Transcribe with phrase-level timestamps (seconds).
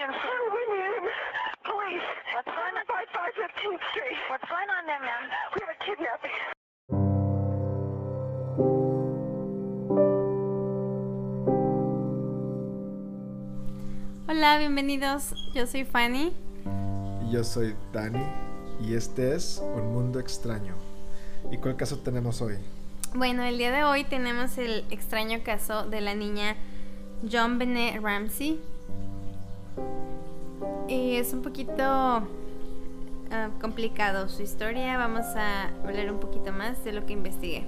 [0.00, 0.28] emergency.
[0.52, 1.06] We need him.
[1.64, 2.08] Police.
[2.32, 2.84] What's going on?
[2.88, 4.18] By 515th Street.
[4.30, 5.24] What's going on there, ma'am?
[5.54, 6.38] We have a kidnapping.
[14.26, 15.34] Hola, bienvenidos.
[15.54, 16.32] Yo soy Fanny.
[17.26, 18.24] Y yo soy Dani
[18.80, 20.74] y este es Un Mundo Extraño.
[21.50, 22.56] ¿Y cuál caso tenemos hoy?
[23.14, 26.56] Bueno, el día de hoy tenemos el extraño caso de la niña
[27.30, 28.60] John Bennett Ramsey.
[30.90, 32.26] Y es un poquito ah,
[33.60, 34.98] complicado su historia.
[34.98, 37.64] Vamos a hablar un poquito más de lo que investigué.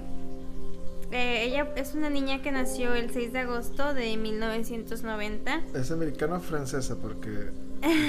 [1.11, 5.61] Eh, ella es una niña que nació el 6 de agosto de 1990.
[5.73, 7.51] Es americana o francesa porque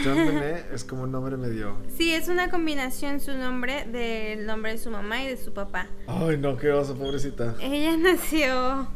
[0.05, 1.77] John Benet es como un nombre medio...
[1.97, 5.87] Sí, es una combinación su nombre del nombre de su mamá y de su papá.
[6.09, 7.55] Ay, no, qué oso, pobrecita.
[7.61, 8.89] Ella nació...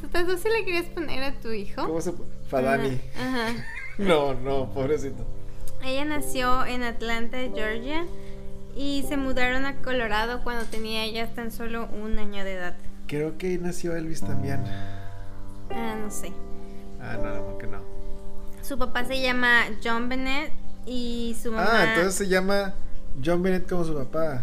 [0.00, 1.86] ¿Tú sí le querías poner a tu hijo?
[1.86, 2.12] ¿Cómo se
[2.48, 3.00] Fadani.
[3.16, 3.54] Ajá.
[3.98, 5.24] No, no, pobrecito.
[5.82, 8.06] Ella nació en Atlanta, Georgia,
[8.76, 12.76] y se mudaron a Colorado cuando tenía ella tan solo un año de edad.
[13.06, 14.62] Creo que nació Elvis también.
[15.70, 16.32] Ah, no sé.
[17.00, 17.78] Ah, no, no, que no.
[18.62, 20.52] Su papá se llama John Bennett
[20.86, 21.68] y su mamá...
[21.70, 22.74] Ah, entonces se llama
[23.24, 24.42] John Bennett como su papá.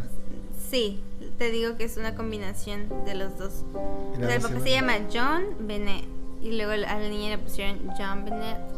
[0.69, 1.01] Sí,
[1.37, 3.63] te digo que es una combinación de los dos.
[3.73, 6.05] O sea, el papá se llama John Bennett
[6.41, 8.74] y luego a la niña le pusieron John Bennett.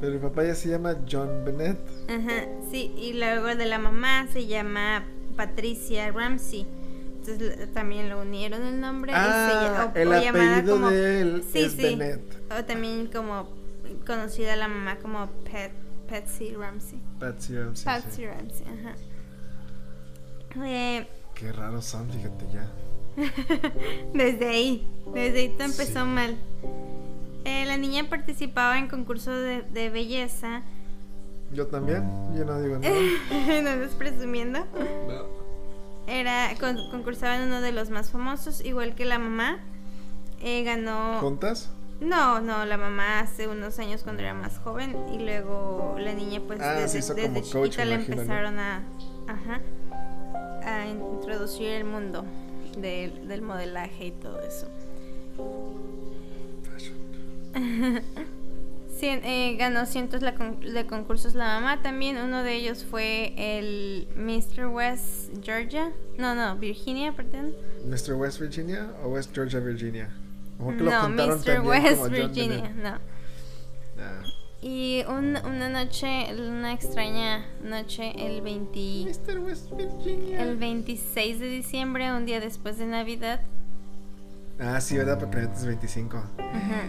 [0.00, 1.78] Pero el papá ya se llama John Bennett.
[2.08, 5.04] Ajá, sí, y luego de la mamá se llama
[5.36, 6.66] Patricia Ramsey.
[7.18, 9.12] Entonces también lo unieron el nombre.
[9.12, 11.82] y se Ah, o- el o apellido como- de él Sí, es sí.
[11.82, 12.22] Bennett.
[12.58, 13.48] O también como
[14.06, 15.72] conocida la mamá como Pet,
[16.08, 16.98] Patsy Ramsey.
[17.18, 17.76] Patsy Ramsey.
[17.76, 17.84] sí.
[17.84, 18.94] Patsy Ramsey, ajá.
[20.66, 22.70] Eh, Qué raros son, fíjate ya.
[24.14, 26.36] desde ahí, desde ahí todo empezó mal.
[27.44, 30.62] Eh, la niña participaba en concursos de, de belleza.
[31.52, 32.04] Yo también,
[32.36, 32.94] yo no digo nada.
[33.62, 34.60] ¿No estás presumiendo?
[35.08, 35.40] No.
[36.06, 39.58] Era, con- concursaba en uno de los más famosos, igual que la mamá.
[40.42, 41.18] Eh, ganó.
[41.20, 41.70] ¿Juntas?
[42.00, 46.40] No, no, la mamá hace unos años cuando era más joven y luego la niña
[46.46, 48.22] pues Ah, desde, como chiquita le imagino, ¿no?
[48.22, 48.82] empezaron a,
[49.28, 49.60] ajá,
[50.64, 52.24] a introducir el mundo
[52.78, 54.66] del, del modelaje y todo eso.
[59.00, 62.18] Cien- eh, ganó cientos de concursos la mamá también.
[62.18, 64.66] Uno de ellos fue el Mr.
[64.66, 65.90] West Georgia.
[66.18, 67.54] No, no, Virginia, perdón.
[67.86, 68.14] ¿Mr.
[68.14, 70.10] West Virginia o West Georgia Virginia?
[70.58, 71.60] Como que lo No, Mr.
[71.62, 72.98] West Virginia, no.
[73.98, 74.22] Ah.
[74.60, 79.38] Y un- una noche, una extraña noche, el 20, Mr.
[79.38, 80.42] West Virginia.
[80.42, 83.40] el 26 de diciembre, un día después de Navidad.
[84.58, 85.18] Ah, sí, ¿verdad?
[85.18, 86.18] Porque es 25.
[86.38, 86.82] Ajá.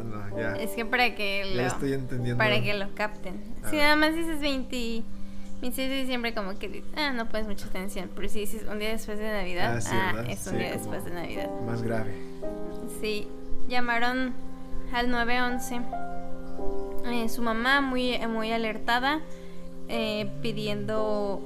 [0.00, 0.56] Ah, no, ya.
[0.56, 2.38] Es que para que Ya lo, estoy entendiendo.
[2.38, 3.40] para que lo capten.
[3.70, 3.82] Si Ah.
[3.82, 5.02] nada más dices 20,
[5.60, 8.10] 26 de diciembre, como que ah, no pones mucha atención.
[8.14, 10.72] Pero si dices un día después de Navidad, Ah, sí, ah, es un Sí, día
[10.72, 11.50] después de Navidad.
[11.66, 12.12] Más grave.
[13.00, 13.26] Sí,
[13.68, 14.32] llamaron
[14.92, 15.80] al 911.
[17.06, 19.20] Eh, su mamá muy, muy alertada,
[19.88, 21.40] eh, pidiendo,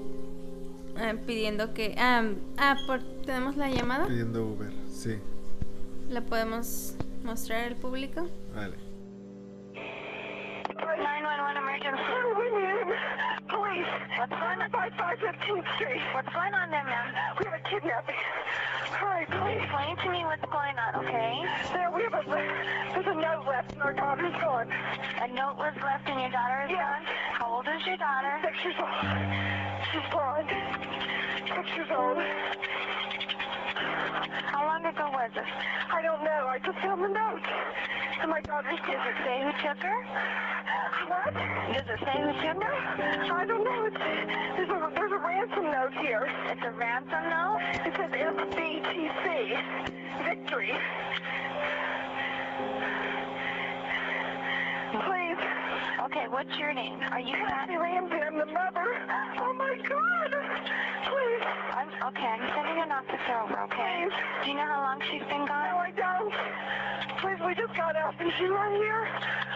[0.98, 2.24] eh, pidiendo que, ah,
[2.58, 5.16] ah, por, tenemos la llamada, Pidiendo Uber, sí.
[6.10, 6.94] la podemos
[7.24, 8.26] mostrar al público.
[8.54, 8.78] Vale.
[9.74, 12.02] 911 emergency.
[12.38, 12.46] We.
[13.50, 13.92] Police.
[14.18, 14.70] What's going on?
[14.70, 16.02] By 515th Street.
[16.14, 17.08] What's going on there, ma'am?
[17.38, 18.14] We have a kidnapping.
[18.94, 19.58] Hurry, please.
[19.58, 21.42] Explain to me what's going on, okay?
[21.74, 22.22] There, we have a,
[22.94, 24.70] there's a note left and our daughter's gone.
[24.70, 26.78] A note was left and your daughter is Yeah.
[26.78, 27.04] gone.
[27.34, 28.38] How old is your daughter?
[28.46, 28.94] Six years old.
[29.90, 30.50] She's blonde.
[31.50, 32.18] Six years old.
[34.46, 35.44] How long ago was this?
[35.92, 36.46] I don't know.
[36.48, 37.42] I just found the note.
[38.20, 39.98] And my daughter's Does it say who took her?
[41.08, 41.34] What?
[41.34, 43.34] Does it say who took her?
[43.34, 43.84] I don't know.
[43.86, 43.98] It's,
[44.56, 46.28] there's, a, there's a ransom note here.
[46.50, 47.58] It's a ransom note?
[47.84, 49.58] It says FBTC.
[50.24, 50.72] Victory.
[54.92, 55.23] Please.
[56.04, 57.00] Okay, what's your name?
[57.12, 58.88] Are you Kathy Ramsey, I'm the mother.
[59.40, 60.30] Oh my God.
[61.08, 61.44] Please.
[61.72, 64.04] I'm okay, I'm sending an officer over, okay?
[64.04, 64.12] Please.
[64.44, 65.64] Do you know how long she's been gone?
[65.64, 65.80] No.
[65.80, 66.28] I don't.
[67.24, 68.12] Please, we just got out.
[68.20, 69.08] Is you right here?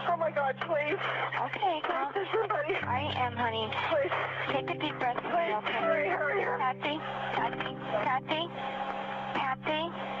[0.09, 0.97] Oh my God, please.
[0.97, 2.73] Okay, Please, well, there's somebody.
[2.81, 3.69] I am, honey.
[3.93, 4.13] Please.
[4.49, 5.77] Take a deep breath, Please, okay?
[5.85, 6.57] hurry, hurry, hurry.
[6.57, 6.97] Patsy,
[7.37, 8.43] Patsy, Patsy,
[9.37, 10.18] Patsy.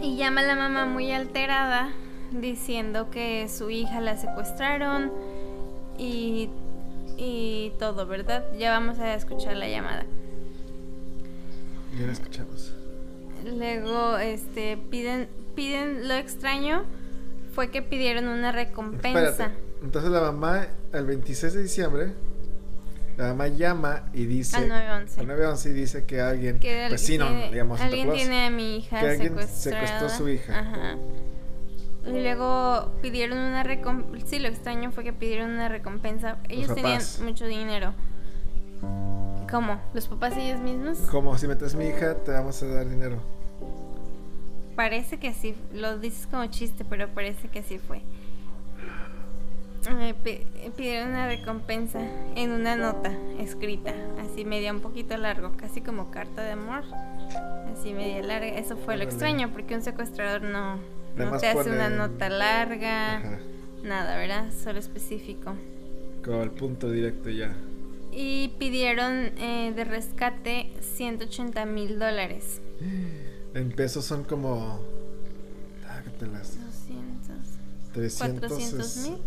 [0.00, 1.92] Y llama a la mamá muy alterada
[2.30, 5.12] diciendo que su hija la secuestraron
[5.98, 6.50] y,
[7.16, 8.44] y todo, ¿verdad?
[8.58, 10.04] Ya vamos a escuchar la llamada.
[11.98, 12.74] Ya la escuchamos.
[13.44, 16.84] Luego, este, piden, piden, lo extraño
[17.54, 19.28] fue que pidieron una recompensa.
[19.30, 19.54] Espérate.
[19.82, 22.12] Entonces la mamá, el 26 de diciembre,
[23.18, 24.56] la mamá llama y dice...
[24.56, 25.20] Al 911.
[25.20, 26.58] Al 911 y dice que alguien...
[26.60, 28.18] Que al- pues sí, no, digamos, Santa alguien Claus.
[28.20, 30.58] tiene a mi hija Que alguien secuestró a su hija.
[30.60, 30.96] Ajá.
[32.06, 34.26] Y luego pidieron una recompensa.
[34.26, 36.38] Sí, lo extraño fue que pidieron una recompensa.
[36.48, 37.92] Ellos tenían mucho dinero.
[39.50, 39.80] ¿Cómo?
[39.92, 40.98] ¿Los papás ellos mismos?
[41.10, 43.20] Como si metes mi hija, te vamos a dar dinero.
[44.76, 45.54] Parece que sí.
[45.74, 48.00] Lo dices como chiste, pero parece que sí fue.
[50.24, 50.40] Pi-
[50.76, 52.00] pidieron una recompensa
[52.36, 56.84] en una nota escrita, así media un poquito largo, casi como carta de amor,
[57.72, 58.48] así media larga.
[58.48, 60.76] Eso fue lo extraño, porque un secuestrador no,
[61.16, 63.38] no te hace una nota larga, Ajá.
[63.82, 64.50] nada, ¿verdad?
[64.62, 65.54] Solo específico.
[66.24, 67.54] Como al punto directo ya.
[68.12, 72.60] Y pidieron eh, de rescate 180 mil dólares.
[73.54, 74.78] En pesos son como...
[75.88, 76.58] Ah, que te las...
[76.62, 77.92] 200.
[77.94, 78.40] 300...
[78.50, 79.18] 400 mil.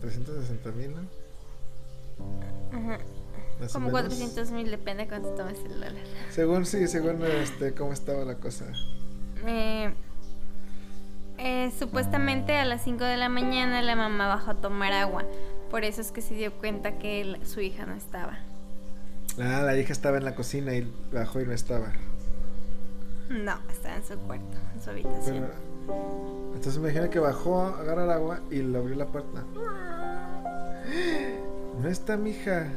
[0.00, 1.00] 360 mil, ¿no?
[2.76, 2.98] Ajá.
[3.60, 4.02] Más o Como menos.
[4.02, 6.04] 400 mil, depende cuánto tomes el dólar.
[6.30, 8.66] Según sí, según este, cómo estaba la cosa.
[9.46, 9.92] Eh,
[11.38, 15.24] eh, supuestamente a las 5 de la mañana la mamá bajó a tomar agua.
[15.70, 18.38] Por eso es que se dio cuenta que su hija no estaba.
[19.38, 21.92] Ah, la hija estaba en la cocina y bajó y no estaba.
[23.28, 25.69] No, estaba en su cuarto, en su habitación.
[26.54, 29.44] Entonces me imagino que bajó a agarrar agua y le abrió la puerta.
[31.80, 32.68] No está mi hija.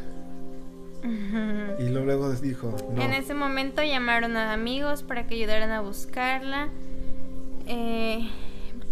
[1.79, 3.01] Y luego, dijo, no.
[3.01, 6.69] En ese momento llamaron a amigos para que ayudaran a buscarla.
[7.67, 8.29] Eh,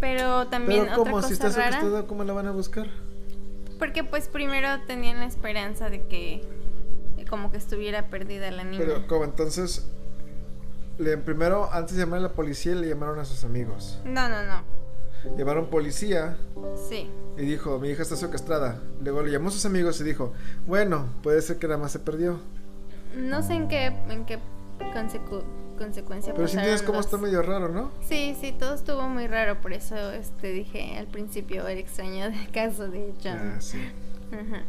[0.02, 1.22] pero también Pero otra ¿cómo?
[1.22, 2.04] Si está rara.
[2.08, 2.88] ¿cómo la van a buscar?
[3.80, 6.44] Porque pues primero tenían la esperanza de que
[7.30, 8.84] como que estuviera perdida la niña.
[8.86, 9.24] Pero ¿cómo?
[9.24, 9.88] Entonces,
[11.02, 14.00] le, primero, antes de llamar a la policía, le llamaron a sus amigos.
[14.06, 14.64] No, no, no.
[15.38, 16.36] Llamaron policía
[16.90, 17.10] Sí.
[17.38, 18.80] y dijo, mi hija está secuestrada.
[19.02, 20.34] Luego le llamó a sus amigos y dijo,
[20.66, 22.40] bueno, puede ser que nada más se perdió.
[23.16, 24.40] No sé en qué, en qué
[24.96, 25.44] consecu-
[25.78, 27.92] consecuencia Pero si entiendes cómo los- está medio raro, ¿no?
[28.08, 32.52] Sí, sí, todo estuvo muy raro, por eso este dije al principio el extraño del
[32.54, 33.54] caso de John.
[33.58, 33.80] Ah, sí.
[34.32, 34.64] Ajá.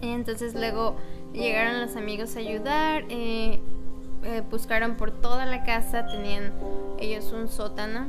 [0.00, 0.96] Y entonces luego
[1.32, 3.60] llegaron los amigos a ayudar, eh,
[4.24, 6.52] eh, buscaron por toda la casa, tenían
[6.98, 8.06] ellos un sótano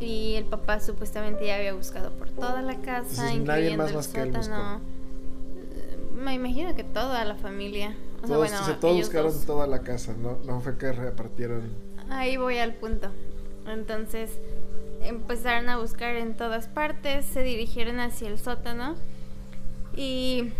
[0.00, 4.80] y el papá supuestamente ya había buscado por toda la casa, Entonces, incluyendo el sótano.
[5.74, 7.96] Eh, Me imagino que toda la familia.
[8.22, 9.44] O sea, Todos, bueno, o sea, todos buscaron dos.
[9.46, 10.38] toda la casa, ¿no?
[10.44, 11.70] No fue que repartieron.
[12.10, 13.10] Ahí voy al punto.
[13.66, 14.30] Entonces
[15.02, 18.96] empezaron a buscar en todas partes, se dirigieron hacia el sótano
[19.96, 20.52] y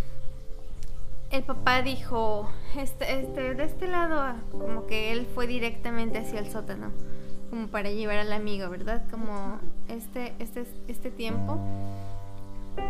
[1.30, 6.50] el papá dijo, este, este, de este lado, como que él fue directamente hacia el
[6.50, 6.90] sótano,
[7.50, 9.04] como para llevar al amigo, ¿verdad?
[9.10, 11.58] Como este, este, este tiempo.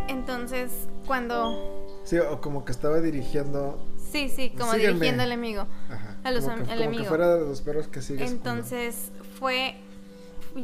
[0.08, 1.86] Entonces, cuando...
[2.04, 3.78] Sí, o como que estaba dirigiendo.
[4.10, 4.94] Sí, sí, como Sígueme.
[4.94, 5.66] dirigiendo al amigo.
[5.90, 6.16] Ajá.
[6.24, 8.30] A los am- que, al fuera de los perros que sigues.
[8.30, 9.76] Entonces fue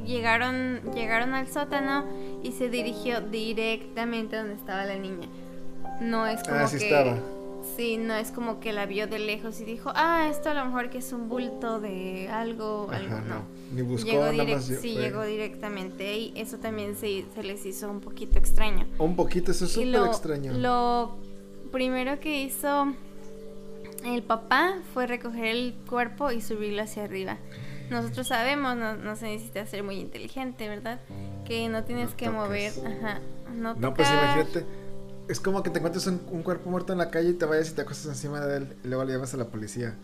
[0.05, 2.05] llegaron llegaron al sótano
[2.43, 5.29] y se dirigió directamente donde estaba la niña.
[6.01, 7.17] No es como Ah, sí que estaba.
[7.77, 10.65] Sí, no es como que la vio de lejos y dijo, "Ah, esto a lo
[10.67, 13.35] mejor que es un bulto de algo, Ajá, algo." no.
[13.37, 13.43] No.
[13.73, 14.65] Ni buscó, llegó nada más.
[14.65, 18.87] sí, fue- llegó directamente y eso también se, se les hizo un poquito extraño.
[18.99, 20.53] Un poquito, eso es súper lo, extraño.
[20.53, 21.17] Lo
[21.73, 22.95] primero que hizo
[24.05, 27.39] el papá fue recoger el cuerpo y subirlo hacia arriba.
[27.91, 31.01] Nosotros sabemos, no, no se necesita ser muy inteligente, ¿verdad?
[31.45, 33.21] Que no tienes No que mover, ajá,
[33.55, 34.65] no No, pues imagínate.
[35.29, 37.71] Es como que te encuentres un, un cuerpo muerto en la calle y te vayas
[37.71, 39.97] y te acuestas encima de él y luego le llamas a la policía.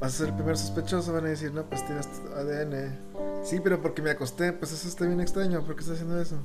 [0.00, 2.06] Vas a ser el primer sospechoso, van a decir, no, pues tienes
[2.36, 2.98] ADN.
[3.42, 6.36] Sí, pero porque me acosté, pues eso está bien extraño, ¿por qué estás haciendo eso?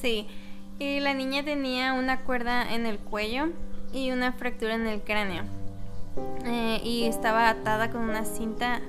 [0.00, 0.28] Sí,
[0.78, 3.48] y la niña tenía una cuerda en el cuello
[3.92, 5.42] y una fractura en el cráneo.
[6.44, 8.80] Eh, y estaba atada con una cinta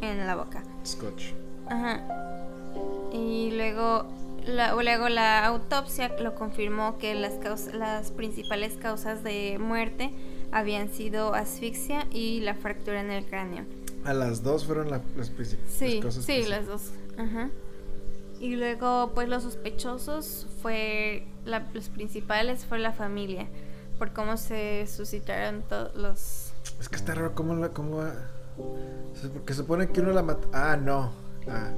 [0.00, 0.62] en la boca.
[0.84, 1.32] Scotch.
[1.68, 2.00] Ajá.
[3.12, 4.06] Y luego
[4.46, 10.12] la, luego la autopsia lo confirmó que las, caus- las principales causas de muerte
[10.52, 13.64] habían sido asfixia y la fractura en el cráneo.
[14.04, 16.24] A las dos fueron la- las principales Sí, cosas.
[16.24, 16.90] sí, las dos.
[17.18, 17.50] Ajá.
[18.40, 23.46] Y luego, pues los sospechosos fue la- los principales fue la familia,
[23.98, 26.52] por cómo se suscitaron todos los.
[26.80, 27.68] Es que está raro cómo la.
[27.70, 28.02] Cómo
[29.34, 30.46] Porque supone que uno la mata.
[30.52, 31.12] Ah, no.
[31.48, 31.70] Ah.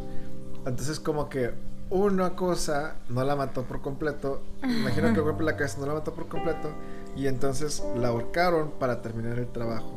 [0.66, 1.50] Entonces, como que
[1.92, 4.42] una cosa no la mató por completo.
[4.62, 6.70] Imagino que el golpe en la cabeza no la mató por completo.
[7.16, 9.92] Y entonces la ahorcaron para terminar el trabajo.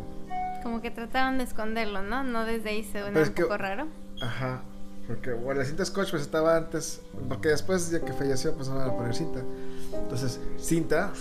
[0.64, 2.24] Como que trataron de esconderlo, ¿no?
[2.24, 3.88] No desde ahí se un que- poco raro.
[4.22, 4.62] Ajá.
[5.08, 7.02] Porque bueno, la cinta scotch pues estaba antes.
[7.30, 9.40] Porque después ya que falleció pues no van a poner cinta.
[9.94, 11.12] Entonces, cinta,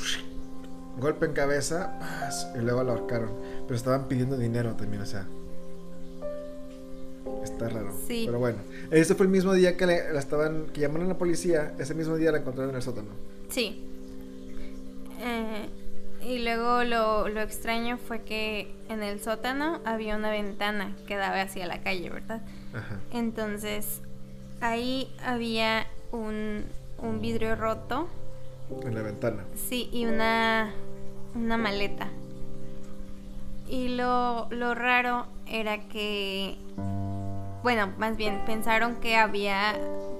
[0.98, 1.92] golpe en cabeza,
[2.56, 3.30] y luego la ahorcaron.
[3.66, 5.26] Pero estaban pidiendo dinero también, o sea.
[7.42, 7.92] Está raro.
[8.06, 8.24] Sí.
[8.26, 8.58] Pero bueno,
[8.90, 11.74] ese fue el mismo día que le- la estaban, que llamaron a la policía.
[11.78, 13.08] Ese mismo día la encontraron en el sótano.
[13.48, 13.82] Sí.
[15.20, 15.68] Eh,
[16.26, 21.40] y luego lo, lo extraño fue que en el sótano había una ventana que daba
[21.42, 22.42] hacia la calle, ¿verdad?
[22.74, 22.98] Ajá.
[23.12, 24.00] Entonces
[24.60, 26.64] ahí había un,
[26.98, 28.08] un vidrio roto,
[28.82, 29.44] En la ventana.
[29.54, 30.72] sí, y una,
[31.34, 32.08] una maleta.
[33.68, 36.56] Y lo, lo raro era que,
[37.64, 39.74] bueno, más bien pensaron que había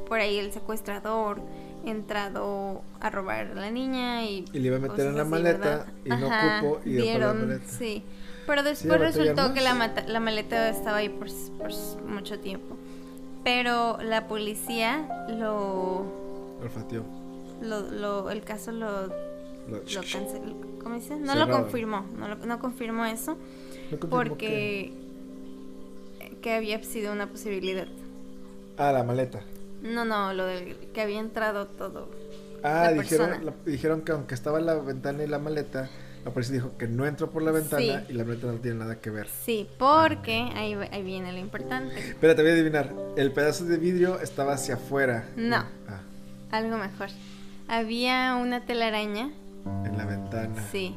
[0.09, 1.41] por ahí el secuestrador
[1.87, 4.45] entrado a robar a la niña y...
[4.53, 5.87] Y le iba a meter en la así, maleta ¿verdad?
[6.05, 7.71] y no Ajá, cupo y dejó la vieron, maleta.
[7.71, 8.03] sí.
[8.47, 11.71] Pero después ¿batallan resultó que la, la maleta estaba ahí por, por
[12.07, 12.77] mucho tiempo.
[13.45, 16.07] Pero la policía lo,
[16.63, 17.05] Olfateó.
[17.63, 19.13] lo, lo- el caso lo, Lo-
[19.69, 20.57] lo canceló.
[20.83, 21.17] ¿Cómo dice?
[21.17, 23.37] No lo confirmó, no, no confirmó eso
[23.91, 25.04] No confirmó porque que
[26.53, 27.85] había sido una posibilidad.
[27.87, 28.05] que-
[28.77, 29.41] Ah, la maleta.
[29.83, 32.09] No, no, lo del que había entrado todo.
[32.63, 33.53] Ah, dijeron, persona.
[33.65, 35.89] la- dijeron que aunque estaba la ventana y la maleta,
[36.25, 38.13] la policía dijo que no entró por la ventana Sí.
[38.13, 39.29] y la maleta no tiene nada que ver.
[39.45, 41.99] Sí, porque ahí, ahí viene lo importante.
[41.99, 42.93] Espérate, voy a adivinar.
[43.17, 45.29] El pedazo de vidrio estaba hacia afuera.
[45.37, 45.57] No.
[45.89, 46.01] Ah,
[46.51, 47.09] Algo mejor.
[47.69, 49.31] Había una telaraña,
[49.85, 50.63] en la ventana.
[50.73, 50.95] sí,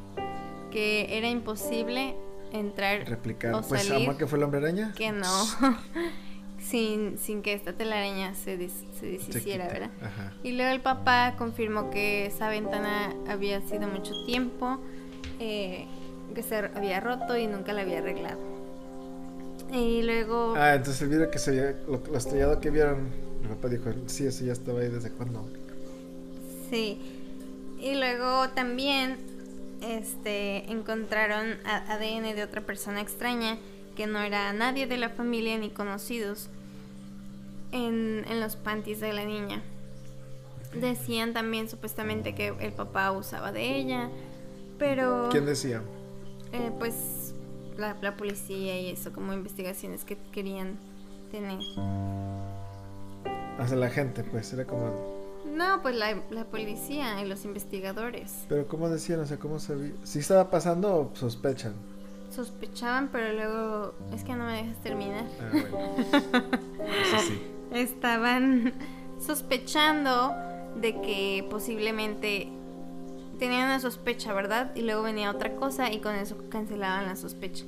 [0.72, 2.16] que era imposible
[2.60, 3.54] entrar Replicar.
[3.54, 4.08] o Pues, salir.
[4.08, 4.94] ¿amor que fue el hombre araña?
[4.96, 5.28] que no,
[6.62, 9.68] sin, sin que esta telaraña se, des- se deshiciera.
[9.68, 9.90] ¿verdad?
[10.02, 10.34] Ajá.
[10.44, 14.80] Y luego el papá confirmó que esa ventana había sido mucho tiempo,
[15.40, 15.86] eh,
[16.36, 18.40] que se había roto y nunca la había arreglado.
[19.72, 23.10] Y luego, Ah, entonces el vidrio que se había, lo, lo estrellado que vieron,
[23.42, 25.48] mi papá dijo, sí, eso ya estaba ahí desde cuándo.
[26.70, 27.00] sí.
[27.80, 29.18] Y luego también
[29.82, 33.58] este, encontraron ADN de otra persona extraña
[33.96, 36.50] que no era nadie de la familia ni conocidos
[37.72, 39.62] en, en los panties de la niña.
[40.74, 44.10] Decían también supuestamente que el papá usaba de ella,
[44.78, 45.30] pero...
[45.32, 45.82] ¿Quién decía?
[46.52, 47.34] Eh, pues
[47.78, 50.78] la, la policía y eso, como investigaciones que querían
[51.32, 51.60] tener.
[53.58, 55.17] Hasta la gente, pues, era como...
[55.58, 59.20] No, pues la, la policía y los investigadores Pero ¿cómo decían?
[59.22, 59.92] O sea, ¿cómo sabía?
[60.04, 61.74] ¿Si estaba pasando o sospechan?
[62.30, 65.26] sospechaban, pero luego es que no me dejas terminar.
[65.40, 65.78] Ah, bueno.
[67.02, 67.42] Eso sí.
[67.72, 68.74] Estaban
[69.20, 70.36] sospechando
[70.80, 72.50] de que posiblemente
[73.40, 74.72] tenían una sospecha, ¿verdad?
[74.76, 77.66] Y luego venía otra cosa y con eso cancelaban la sospecha.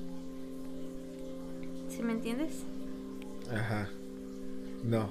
[1.90, 2.64] ¿Sí me entiendes?
[3.52, 3.90] Ajá.
[4.84, 5.10] No.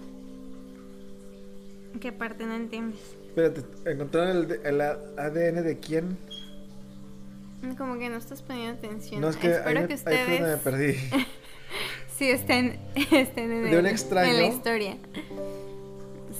[2.00, 3.00] ¿Qué parte no entiendes?
[3.28, 6.16] Espérate, ¿encontraron el, el ADN de quién?
[7.76, 9.20] Como que no estás poniendo atención.
[9.20, 10.94] No, es que Espero me- que fue donde me ustedes perdí.
[12.16, 12.78] sí estén,
[13.12, 14.30] estén en, De el- un extraño.
[14.30, 14.96] en la historia.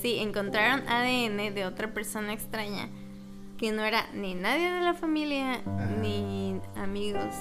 [0.01, 2.89] Sí, encontraron ADN de otra persona extraña
[3.57, 5.87] que no era ni nadie de la familia Ajá.
[6.01, 7.35] ni amigos.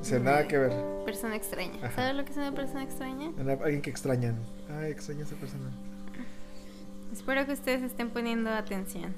[0.00, 0.72] O sea, nada que ver.
[1.04, 1.74] Persona extraña.
[1.82, 1.96] Ajá.
[1.96, 3.32] ¿Sabes lo que es una persona extraña?
[3.60, 4.38] Alguien que extrañan.
[4.70, 5.68] Ay, extraño a esa persona.
[7.16, 9.14] Espero que ustedes estén poniendo atención.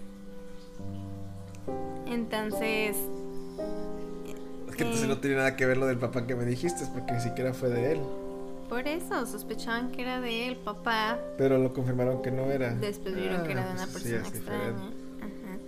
[2.07, 2.97] Entonces,
[4.69, 5.09] Es que entonces Eh.
[5.09, 7.53] no tiene nada que ver lo del papá que me dijiste, es porque ni siquiera
[7.53, 8.01] fue de él.
[8.69, 11.19] por eso sospechaban que era de él, papá.
[11.39, 12.75] Pero lo confirmaron que no era.
[12.75, 14.69] Después vieron que era de Ah, una pues sí, persona es extraña.
[14.69, 15.59] Ajá.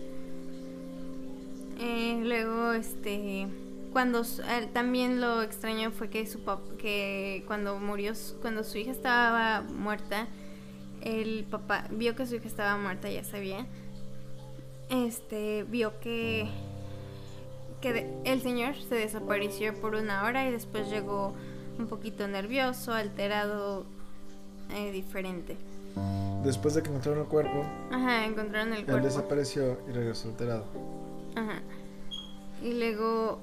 [1.80, 3.48] Eh, luego, este,
[3.92, 8.76] cuando eh, también lo extraño fue que su papá, que cuando murió, su- cuando su
[8.76, 10.28] hija estaba muerta,
[11.02, 13.66] el papá vio que su hija estaba muerta, ya sabía.
[14.88, 16.48] Este, vio que
[17.80, 21.32] que de- el señor se desapareció por una hora y después llegó
[21.78, 23.86] un poquito nervioso, alterado,
[24.74, 25.56] eh, diferente.
[26.44, 29.04] Después de que encontraron el cuerpo, Ajá, encontraron el él cuerpo.
[29.06, 30.64] desapareció y regresó alterado.
[31.36, 31.62] Ajá.
[32.62, 33.38] Y luego,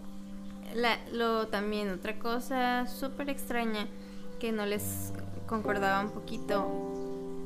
[0.75, 3.87] la, lo también otra cosa súper extraña
[4.39, 5.13] que no les
[5.47, 6.86] concordaba un poquito,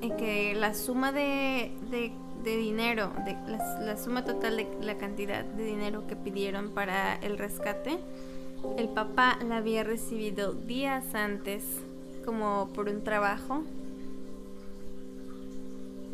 [0.01, 2.11] en que la suma de, de,
[2.43, 7.15] de dinero, de, la, la suma total de la cantidad de dinero que pidieron para
[7.15, 7.99] el rescate,
[8.77, 11.63] el papá la había recibido días antes
[12.25, 13.63] como por un trabajo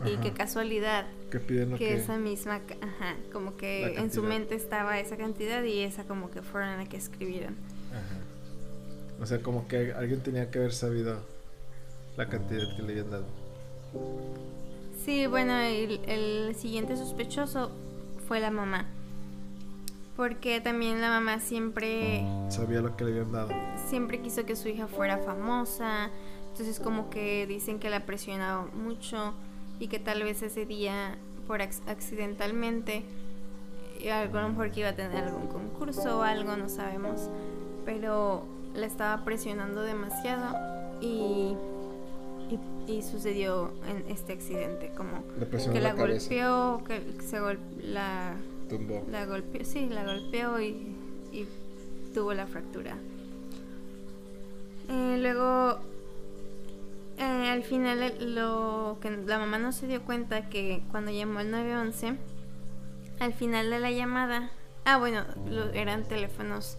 [0.06, 1.96] Y qué casualidad Que piden lo que que...
[1.96, 6.42] esa misma, ajá, como que en su mente estaba esa cantidad y esa como que
[6.42, 7.56] fueron la que escribieron.
[7.92, 8.28] Ajá.
[9.20, 11.26] O sea, como que alguien tenía que haber sabido
[12.16, 13.47] la cantidad que le habían dado.
[15.06, 17.72] Sí, bueno, el, el siguiente sospechoso
[18.28, 18.86] fue la mamá.
[20.16, 23.50] Porque también la mamá siempre, Sabía lo que le habían dado.
[23.88, 26.10] siempre quiso que su hija fuera famosa.
[26.52, 29.34] Entonces como que dicen que la presionaba mucho
[29.80, 31.16] y que tal vez ese día,
[31.46, 33.04] por ac- accidentalmente,
[34.02, 37.30] eh, a lo mejor que iba a tener algún concurso o algo, no sabemos.
[37.86, 40.56] Pero la estaba presionando demasiado
[41.00, 41.54] y,
[42.50, 45.24] y, y sucedió en este accidente, como
[45.74, 48.36] que la, la golpeó, que se gol- la,
[48.70, 49.06] Tumbó.
[49.12, 50.96] la golpeó, sí, la golpeó y,
[51.32, 51.46] y
[52.14, 52.96] tuvo la fractura.
[54.90, 55.80] Eh, luego,
[57.18, 61.40] eh, al final, eh, lo que la mamá no se dio cuenta que cuando llamó
[61.40, 62.16] al 911,
[63.20, 64.52] al final de la llamada,
[64.86, 66.78] ah, bueno, lo- eran teléfonos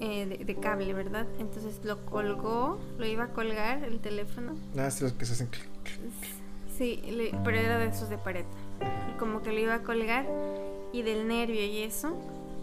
[0.00, 1.26] eh, de, de cable, ¿verdad?
[1.38, 4.54] Entonces lo colgó, lo iba a colgar el teléfono.
[4.78, 5.48] Ah, sí, los que se hacen...
[5.48, 5.66] clic.
[6.76, 8.44] Sí, le- pero era de esos de pared.
[9.18, 10.26] Como que lo iba a colgar
[10.92, 12.16] y del nervio y eso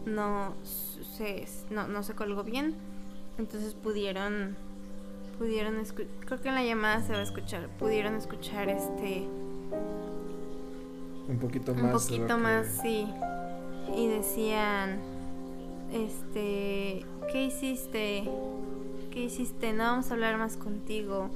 [0.06, 0.53] no
[1.15, 2.74] se, no, no se colgó bien.
[3.38, 4.56] Entonces pudieron,
[5.38, 9.27] pudieron escu- creo que en la llamada se va a escuchar, pudieron escuchar este
[11.29, 11.84] Un poquito más.
[11.84, 13.08] un poquito que- más, sí.
[13.96, 15.00] Y decían,
[15.94, 18.24] este, ¿qué hiciste?
[19.12, 19.74] ¿Qué hiciste?
[19.74, 21.29] No vamos a hablar más contigo.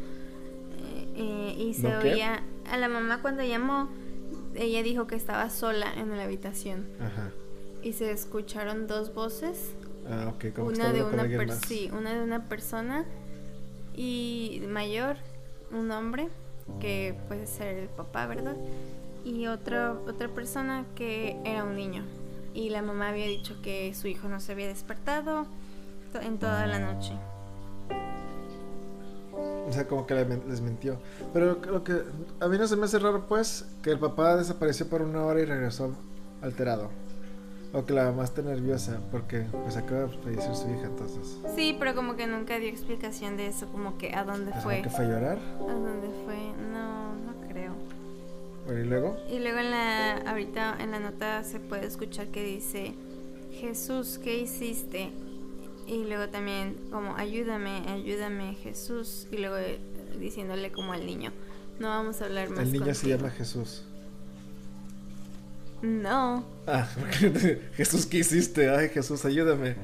[0.84, 2.14] Eh, eh, y se ¿No qué?
[2.14, 3.90] oía a la mamá cuando llamó,
[4.56, 7.32] ella dijo que estaba sola en la habitación Ajá.
[7.82, 9.74] y se escucharon dos voces,
[10.10, 10.54] Ah, ok.
[10.56, 11.62] Como una de una per- más.
[11.68, 13.06] sí, una de una persona
[13.96, 15.18] y mayor,
[15.72, 16.28] un hombre
[16.80, 18.56] que puede ser el papá, ¿verdad?
[19.24, 22.04] Y otra otra persona que era un niño.
[22.56, 25.46] Y la mamá había dicho que su hijo no se había despertado
[26.20, 27.14] en toda la noche.
[29.68, 30.98] O sea, como que les mintió.
[31.34, 32.04] Pero lo que
[32.40, 35.40] a mí no se me hace raro, pues, que el papá desapareció por una hora
[35.40, 35.96] y regresó
[36.42, 36.90] alterado.
[37.74, 41.38] O que la mamá esté nerviosa porque pues acaba de fallecer su hija, entonces.
[41.56, 44.82] Sí, pero como que nunca dio explicación de eso, como que a dónde fue.
[44.82, 45.38] ¿Que fue a llorar?
[45.38, 46.36] ¿A dónde fue?
[46.74, 47.72] No, no creo.
[48.66, 49.18] Bueno, y luego.
[49.32, 52.94] Y luego en la, ahorita en la nota se puede escuchar que dice,
[53.54, 55.12] Jesús, ¿qué hiciste?
[55.88, 59.28] Y luego también como, ayúdame, ayúdame, Jesús.
[59.32, 59.80] Y luego eh,
[60.20, 61.32] diciéndole como al niño,
[61.80, 63.18] no vamos a hablar más El niño se contigo".
[63.18, 63.84] llama Jesús.
[65.82, 66.88] No, Ah,
[67.76, 68.70] Jesús, ¿qué hiciste?
[68.70, 69.76] Ay, Jesús, ayúdame.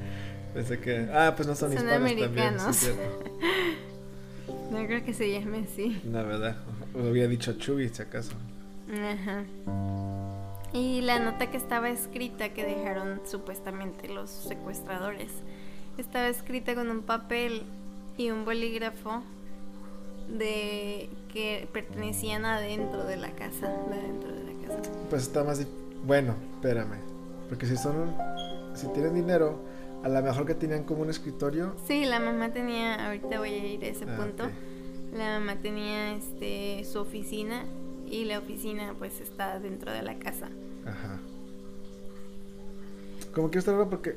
[0.54, 1.08] Pensé que.
[1.12, 2.24] Ah, pues no son, Son hispanos también.
[2.28, 2.76] americanos.
[2.76, 3.30] sí, cierto.
[4.70, 6.00] no creo que se llame así.
[6.10, 6.56] La verdad.
[6.94, 8.32] Lo había dicho Chubi, si acaso.
[8.92, 9.44] Ajá.
[10.72, 15.30] Y la nota que estaba escrita que dejaron supuestamente los secuestradores
[15.98, 17.62] estaba escrita con un papel
[18.16, 19.22] y un bolígrafo
[20.28, 24.90] de que pertenecían adentro de la casa, de adentro de la casa.
[25.10, 25.66] Pues está más.
[26.04, 26.98] Bueno, espérame.
[27.48, 28.14] Porque si son.
[28.74, 29.58] Si tienen dinero,
[30.04, 31.74] a lo mejor que tenían como un escritorio.
[31.86, 34.44] Sí, la mamá tenía, ahorita voy a ir a ese Ah, punto.
[35.16, 37.64] La mamá tenía este su oficina
[38.06, 40.48] y la oficina pues está dentro de la casa.
[40.86, 41.18] Ajá.
[43.34, 44.16] Como que está raro porque.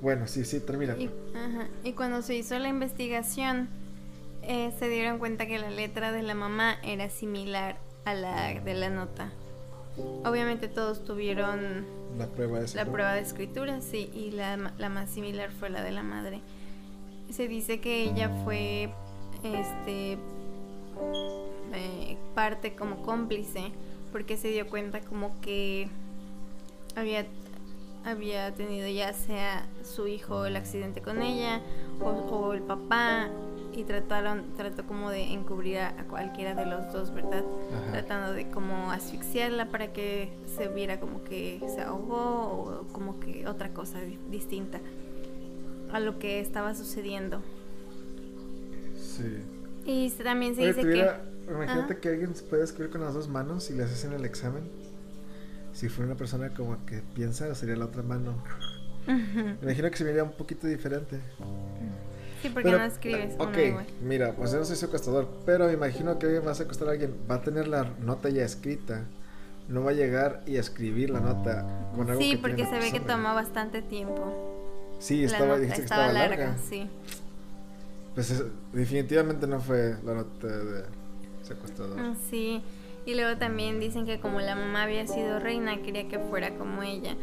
[0.00, 0.96] Bueno, sí, sí, termina.
[0.96, 3.68] Y, ajá, y cuando se hizo la investigación,
[4.42, 8.74] eh, se dieron cuenta que la letra de la mamá era similar a la de
[8.74, 9.30] la nota.
[10.24, 11.84] Obviamente todos tuvieron
[12.16, 12.74] La prueba es.
[12.76, 16.40] la prueba de escritura, sí, y la, la más similar fue la de la madre.
[17.30, 18.90] Se dice que ella fue
[19.42, 20.16] este
[21.74, 23.72] eh, parte como cómplice
[24.12, 25.88] porque se dio cuenta como que
[26.96, 27.26] había
[28.04, 31.60] había tenido ya sea su hijo el accidente con ella
[32.00, 33.28] o, o el papá
[33.74, 37.92] y trataron trató como de encubrir a, cualquiera de los dos verdad Ajá.
[37.92, 43.46] tratando de como asfixiarla para que se viera como que se ahogó o como que
[43.46, 44.80] otra cosa di- distinta
[45.92, 47.40] a lo que estaba sucediendo
[48.96, 49.42] Sí.
[49.84, 52.00] y también se Oye, dice tuviera- que Imagínate Ajá.
[52.02, 54.64] que alguien se puede escribir con las dos manos y le hacen el examen.
[55.78, 58.34] Si fuera una persona como que piensa, sería la otra mano.
[59.06, 61.20] Me imagino que se vería un poquito diferente.
[62.42, 65.74] sí porque Pero, no escribes ok, igual mira, pues yo no soy secuestrador, pero me
[65.74, 69.04] imagino que alguien va a secuestrar a alguien, va a tener la nota ya escrita,
[69.68, 71.64] no va a llegar y a escribir la nota
[71.94, 75.60] con algo sí que porque se ve que tomó bastante tiempo Sí, la estaba, nota
[75.60, 76.58] dijiste que estaba estaba larga, larga.
[76.68, 76.90] sí
[78.14, 80.84] Pues es- definitivamente no fue la nota de
[81.44, 81.98] secuestrador.
[82.00, 82.62] Mm, Sí,
[83.08, 86.82] Y luego también dicen que como la mamá había sido reina, quería que fuera como
[86.82, 87.16] ella.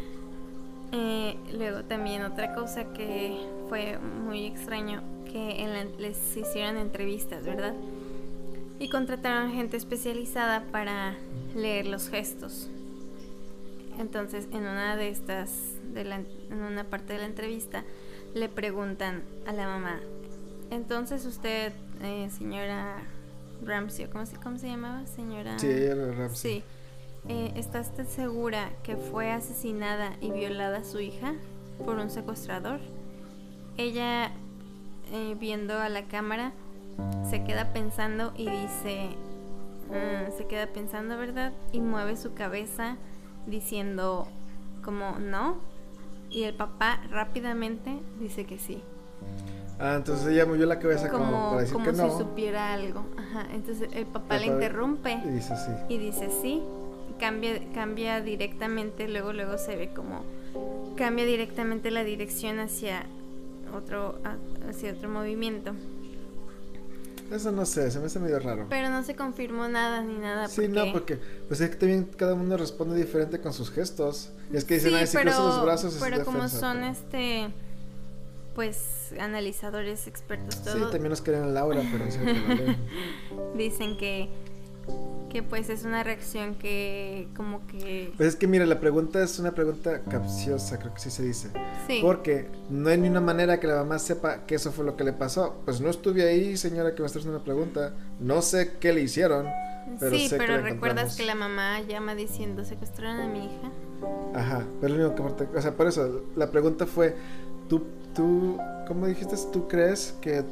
[0.92, 3.38] Eh, luego también otra cosa que
[3.70, 7.76] fue muy extraño, que en la- les hicieron entrevistas, ¿verdad?
[8.80, 11.18] Y contrataron gente especializada para
[11.56, 12.68] leer los gestos.
[14.00, 15.52] Entonces, en una de estas,
[15.94, 16.16] de la-
[16.50, 17.84] en una parte de la entrevista,
[18.34, 20.00] le preguntan a la mamá,
[20.72, 23.04] entonces usted, eh, señora
[23.66, 25.06] Ramsey, ¿cómo se, cómo se llamaba?
[25.08, 25.58] Señora...
[25.60, 26.60] Sí, ella era Ramsey.
[26.60, 26.64] Sí.
[27.28, 31.34] Eh, ¿Está usted segura que fue asesinada y violada su hija
[31.84, 32.80] por un secuestrador?
[33.78, 34.32] Ella,
[35.12, 36.54] eh, viendo a la cámara,
[37.30, 39.10] se queda pensando y dice,
[39.90, 41.52] "Mm", se queda pensando, ¿verdad?
[41.72, 42.98] Y mueve su cabeza
[43.48, 44.28] diciendo
[44.84, 45.58] como no.
[46.30, 48.82] Y el papá rápidamente dice que sí.
[49.80, 52.18] Ah, entonces ella movió la cabeza como, Como, para decir como que si no.
[52.18, 53.06] supiera algo.
[53.18, 53.48] Ajá.
[53.54, 55.20] Entonces el papá le interrumpe.
[55.26, 55.72] Y dice sí.
[55.94, 56.62] Y dice sí,
[57.20, 60.24] cambia, cambia directamente, luego luego se ve como
[60.96, 63.06] cambia directamente la dirección hacia
[63.76, 64.18] otro
[64.70, 65.74] hacia otro movimiento.
[67.32, 68.68] Eso no sé, se me hace medio raro.
[68.70, 70.48] Pero no se confirmó nada ni nada.
[70.48, 74.30] Sí, no, porque pues es que también cada uno responde diferente con sus gestos.
[74.54, 76.78] Y es que dicen, sí, ay, si pero, los brazos es pero como defensa", son
[76.78, 77.50] pero- este
[78.56, 82.76] pues analizadores expertos Sí, todo también nos quieren Laura, pero sí que
[83.58, 84.30] dicen que
[85.36, 89.38] que pues es una reacción que como que Pues es que mira, la pregunta es
[89.38, 91.50] una pregunta capciosa, creo que sí se dice.
[91.88, 94.96] sí Porque no hay ni una manera que la mamá sepa que eso fue lo
[94.96, 95.62] que le pasó.
[95.66, 97.94] Pues no estuve ahí, señora, que me está haciendo una pregunta.
[98.22, 99.46] No sé qué le hicieron,
[100.00, 103.72] pero sí, sé pero que recuerdas que la mamá llama diciendo secuestraron a mi hija.
[104.34, 105.58] Ajá, pero lo único que.
[105.58, 107.14] O sea, por eso, la pregunta fue,
[107.68, 107.84] ¿tú,
[108.16, 109.36] tú, cómo dijiste?
[109.52, 110.44] ¿Tú crees que,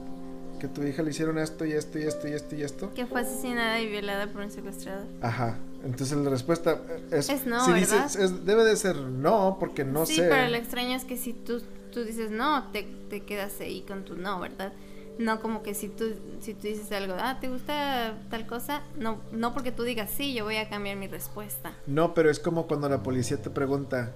[0.59, 2.93] que tu hija le hicieron esto y esto y esto y esto y esto?
[2.93, 5.05] Que fue asesinada y violada por un secuestrador.
[5.21, 6.79] Ajá, entonces la respuesta
[7.11, 7.29] es...
[7.29, 8.05] Es no, si ¿verdad?
[8.05, 10.27] dices- es- debe de ser no, porque no sí, sé.
[10.29, 14.03] pero lo extraño es que si tú, tú dices no, te, te quedas ahí con
[14.05, 14.73] tu no, ¿verdad?
[15.19, 16.05] No como que si tú,
[16.41, 18.81] si tú dices algo, ah, ¿te gusta tal cosa?
[18.97, 21.71] No, no porque tú digas sí, yo voy a cambiar mi respuesta.
[21.85, 24.11] No, pero es como cuando la policía te pregunta,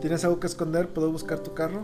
[0.00, 0.88] ¿tienes algo que esconder?
[0.88, 1.82] ¿Puedo buscar tu carro?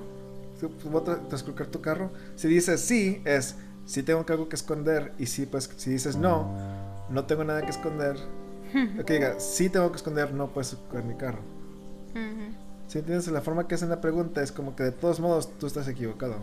[0.60, 2.12] ¿Sí, ¿Puedo tra- transcurrir tu carro?
[2.36, 5.12] Si dices sí, es, sí tengo algo que esconder.
[5.18, 6.50] Y si, pues, si dices no,
[7.08, 8.16] no tengo nada que esconder.
[9.06, 11.40] que diga, sí tengo que esconder, no puedes esconder mi carro.
[12.14, 12.54] Ujú.
[12.86, 15.66] Si entiendes, la forma que hacen la pregunta es como que de todos modos tú
[15.66, 16.36] estás equivocado.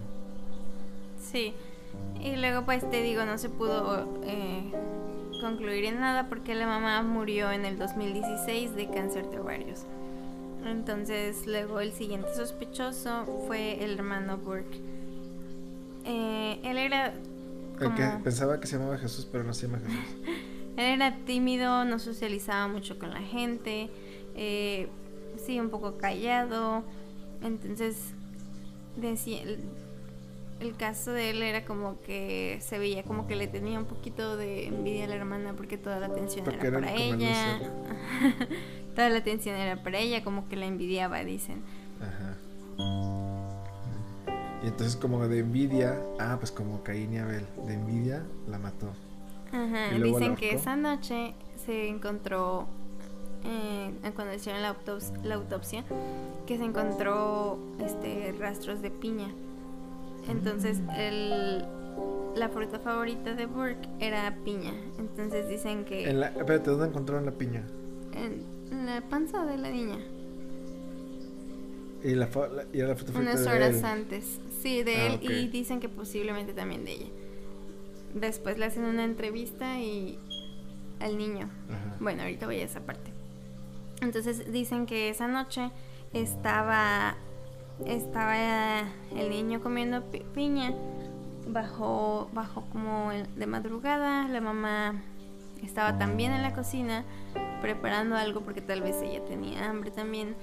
[1.31, 1.53] Sí.
[2.19, 4.71] Y luego pues te digo, no se pudo eh,
[5.39, 9.85] concluir en nada porque la mamá murió en el 2016 de cáncer de ovarios.
[10.65, 14.79] Entonces luego el siguiente sospechoso fue el hermano Burke.
[16.05, 17.07] Eh, él era
[17.79, 19.99] El que como- pensaba que se llamaba Jesús, pero no se llama Jesús.
[20.77, 23.89] Él era tímido, no socializaba mucho con la gente,
[24.35, 24.87] eh,
[25.35, 26.83] sí, un poco callado.
[27.43, 27.97] Entonces,
[28.95, 29.59] decía, el,
[30.61, 34.37] el caso de él era como que se veía como que le tenía un poquito
[34.37, 37.59] de envidia a la hermana porque toda la atención Porque era para como el ella.
[38.95, 41.61] toda la atención era para ella, como que la envidiaba, dicen.
[41.99, 42.37] Ajá.
[44.63, 48.91] Y entonces como de envidia, ah, pues como Caín y Abel, de envidia la mató.
[49.51, 51.33] Ajá, ¿Y luego la dicen que esa noche
[51.65, 52.67] se encontró,
[53.43, 55.83] eh, cuando hicieron la, autops- la autopsia,
[56.45, 59.29] que se encontró este rastros de piña.
[60.29, 61.65] Entonces, el,
[62.35, 64.73] la fruta favorita de Burke era piña.
[64.99, 67.63] Entonces dicen que En la, espérate, ¿dónde encontraron la piña?
[68.13, 69.97] en la panza de la niña,
[72.03, 73.85] Y, la, la- y la favorita unas de horas él.
[73.85, 74.39] antes.
[74.61, 77.07] Sí, de Ah, él y dicen que posiblemente también de ella.
[78.15, 80.17] Después le hacen una entrevista y
[80.99, 81.49] al niño.
[81.69, 81.95] Ajá.
[81.99, 83.11] Bueno, ahorita voy a esa parte.
[84.01, 85.69] Entonces dicen que esa noche
[86.13, 87.15] estaba
[87.85, 88.81] estaba
[89.15, 90.73] el niño comiendo pi- piña
[91.47, 95.03] bajo bajo como de madrugada, la mamá
[95.65, 97.03] estaba también en la cocina
[97.61, 100.35] preparando algo porque tal vez ella tenía hambre también.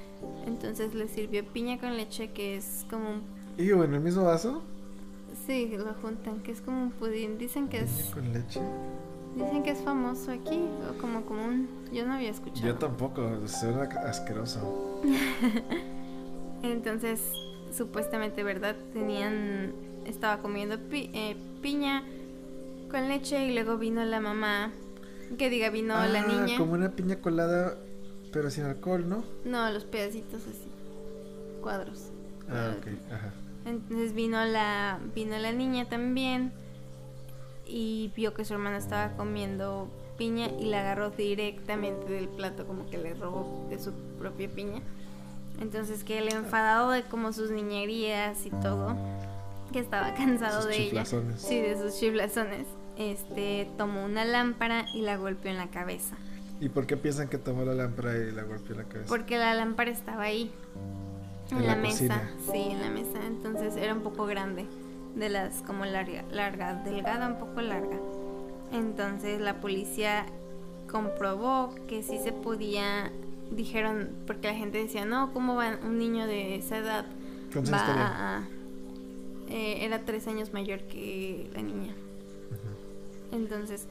[0.46, 3.22] Entonces le sirvió piña con leche que es como un
[3.57, 4.62] ¿Y en el mismo vaso?
[5.46, 7.38] sí, lo juntan, que es como un pudín.
[7.38, 8.61] Dicen que es con leche?
[9.37, 11.68] dicen que es famoso aquí o como común.
[11.92, 12.66] Yo no había escuchado.
[12.66, 15.00] Yo tampoco, suena asqueroso.
[16.62, 17.20] Entonces,
[17.76, 18.76] supuestamente, ¿verdad?
[18.92, 19.72] Tenían,
[20.07, 22.02] estaba comiendo pi- eh, piña
[22.90, 24.72] con leche y luego vino la mamá,
[25.36, 26.56] que diga, vino la Ah, niña.
[26.58, 27.76] como una piña colada,
[28.32, 29.24] pero sin alcohol, ¿no?
[29.44, 30.68] No, los pedacitos así,
[31.62, 32.10] cuadros.
[32.48, 33.32] Ah, ok, ajá.
[33.66, 36.52] Entonces vino la, vino la niña también
[37.66, 42.88] y vio que su hermana estaba comiendo piña y la agarró directamente del plato, como
[42.88, 44.80] que le robó de su propia piña.
[45.60, 48.96] Entonces que él enfadado de como sus niñerías y todo,
[49.72, 52.66] que estaba cansado Sus de ella, sí, de sus chiflazones,
[52.98, 56.16] este, tomó una lámpara y la golpeó en la cabeza.
[56.61, 59.08] ¿Y por qué piensan que tomó la lámpara y la golpeó en la cabeza?
[59.08, 60.50] Porque la lámpara estaba ahí.
[61.50, 62.28] En, En la, la mesa.
[62.52, 63.24] Sí, en la mesa.
[63.26, 64.66] Entonces era un poco grande.
[65.14, 67.96] De las como larga, larga, delgada, un poco larga.
[68.72, 70.26] Entonces la policía
[70.90, 73.11] comprobó que sí se podía.
[73.50, 77.06] Dijeron, porque la gente decía, no, ¿cómo va un niño de esa edad?
[77.52, 78.37] ¿Cuántos Va tenía?
[78.37, 78.48] a-
[79.48, 81.94] eh, era tres años mayor que la niña.
[83.32, 83.86] Entonces,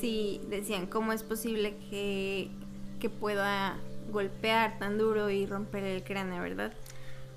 [0.00, 2.50] sí decían, ¿cómo es posible que,
[3.00, 3.76] que pueda
[4.12, 6.72] golpear tan duro y romper el cráneo, verdad?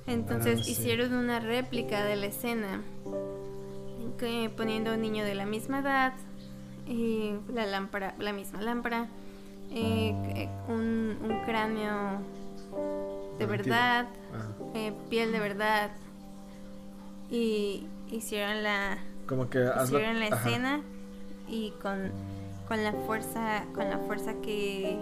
[0.08, 0.72] Entonces Ah, sí.
[0.72, 2.82] hicieron una réplica de la escena,
[4.18, 6.14] que, poniendo un niño de la misma edad,
[6.88, 9.08] y la lámpara, la misma lámpara,
[9.72, 12.20] eh, eh, un, un cráneo
[13.38, 15.92] de verdad, Ah, eh, piel de verdad,
[17.30, 20.00] y hicieron la, como que hazlo.
[20.00, 20.38] hicieron la ajá.
[21.50, 22.12] Y con,
[22.68, 24.98] con la fuerza con la fuerza que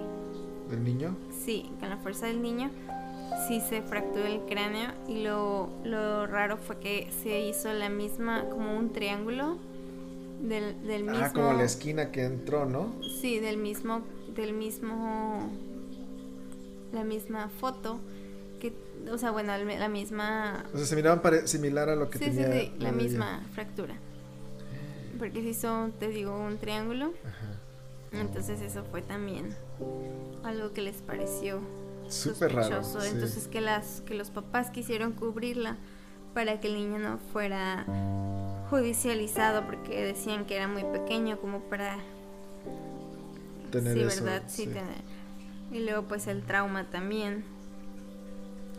[0.69, 1.15] ¿Del niño?
[1.43, 2.69] sí con la fuerza del niño
[3.47, 8.45] sí se fracturó el cráneo y lo, lo raro fue que se hizo la misma
[8.49, 9.57] como un triángulo
[10.41, 12.93] del, del mismo Ah, como la esquina que entró, ¿no?
[13.21, 14.01] sí del mismo
[14.35, 15.49] del mismo
[16.93, 17.99] la misma foto
[18.59, 18.73] que
[19.11, 22.31] o sea bueno la misma O sea, se miraban similar a lo que sí sí
[22.31, 22.47] tenía.
[22.51, 23.03] sí la de ella.
[23.03, 23.95] misma fractura
[25.17, 28.19] porque se hizo te digo un triángulo Ajá.
[28.21, 29.55] Entonces eso fue también
[30.43, 31.59] algo que les pareció
[32.09, 32.83] Súper raro.
[32.83, 32.97] sí.
[33.11, 35.75] Entonces que las que los papás quisieron cubrirla
[36.33, 37.85] para que el niño no fuera
[38.69, 41.97] judicializado porque decían que era muy pequeño como para
[43.71, 44.67] Tener sí, eso, verdad, sí, sí.
[44.69, 45.01] tener.
[45.71, 47.43] Y luego pues el trauma también.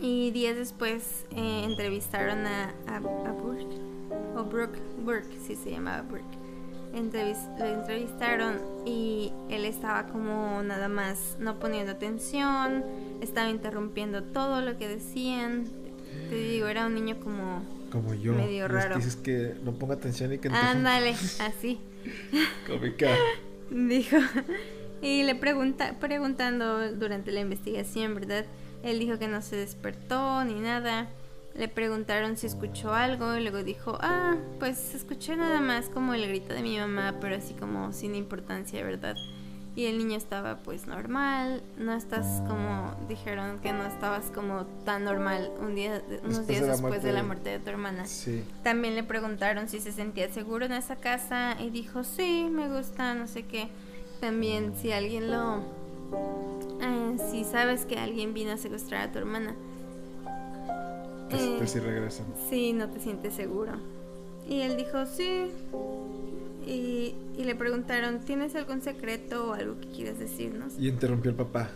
[0.01, 3.77] Y días después eh, entrevistaron a, a, a Burke,
[4.37, 6.25] o Brooke, Burke, sí se llamaba Burke.
[6.95, 12.83] Entrevis- lo entrevistaron y él estaba como nada más no poniendo atención,
[13.21, 15.67] estaba interrumpiendo todo lo que decían.
[16.31, 17.63] Te digo, era un niño como...
[17.93, 18.33] Como yo.
[18.35, 18.97] medio raro.
[18.97, 21.79] Dices que no ponga atención y que Ándale, así.
[22.67, 23.09] Cómica.
[23.71, 24.17] Dijo.
[25.03, 28.45] Y le pregunta, preguntando durante la investigación, ¿verdad?
[28.83, 31.09] Él dijo que no se despertó ni nada.
[31.59, 36.29] Le preguntaron si escuchó algo y luego dijo, ah, pues escuché nada más como el
[36.29, 39.17] grito de mi mamá, pero así como sin importancia, ¿verdad?
[39.75, 45.05] Y el niño estaba pues normal, no estás como, dijeron que no estabas como tan
[45.05, 48.07] normal un día, unos Después días de después de la muerte de tu hermana.
[48.07, 48.45] Sí.
[48.63, 53.15] También le preguntaron si se sentía seguro en esa casa y dijo, sí, me gusta,
[53.15, 53.69] no sé qué.
[54.21, 55.59] También si alguien lo...
[56.81, 59.55] eh, si sabes que alguien vino a secuestrar a tu hermana.
[61.29, 62.27] Que Eh, pues sí regresan.
[62.49, 63.73] Sí, no te sientes seguro.
[64.49, 65.51] Y él dijo, sí.
[66.67, 70.75] Y, y le preguntaron, ¿tienes algún secreto o algo que quieras decirnos?
[70.79, 71.71] Y interrumpió el papá.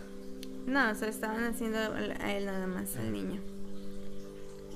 [0.65, 3.41] No, o sea, estaban haciendo a él nada más, al niño.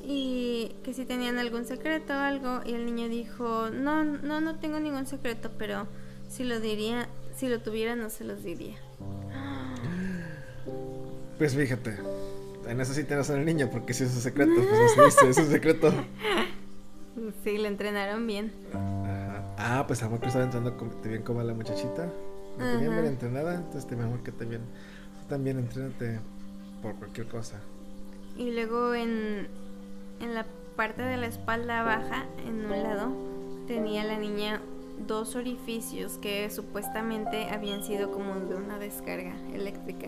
[0.03, 4.59] Y que si tenían algún secreto o algo, y el niño dijo, no, no, no
[4.59, 5.87] tengo ningún secreto, pero
[6.29, 8.77] si lo diría, si lo tuviera no se los diría.
[11.37, 11.97] Pues fíjate.
[12.69, 15.37] En eso sí tienes al niño, porque si es un secreto, pues no se es
[15.37, 15.93] un secreto.
[17.43, 18.51] Sí, lo entrenaron bien.
[18.73, 19.55] Ajá.
[19.57, 22.11] Ah, pues amor que estaba entrando como, bien como la muchachita.
[22.59, 24.61] La tenía bien entrenada, entonces te mejor que también.
[25.21, 26.19] Tú también entrénate
[26.81, 27.59] por cualquier cosa.
[28.37, 29.47] Y luego en,
[30.21, 33.11] en la parte de la espalda baja, en un lado,
[33.67, 34.61] tenía la niña
[35.07, 40.07] dos orificios que supuestamente habían sido como de una descarga eléctrica.